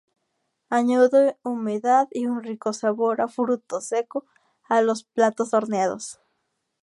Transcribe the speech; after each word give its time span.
Añade 0.71 1.37
humedad 1.43 2.07
y 2.11 2.25
un 2.25 2.41
rico 2.41 2.73
sabor 2.73 3.21
a 3.21 3.27
fruto 3.27 3.81
seco 3.81 4.25
a 4.67 4.81
los 4.81 5.03
platos 5.03 5.53
horneados. 5.53 6.19